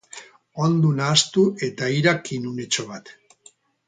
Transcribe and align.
Ondo 0.67 0.93
nahastu 0.99 1.43
eta 1.69 1.91
irakin 1.99 2.49
unetxo 2.53 2.87
bat. 2.95 3.13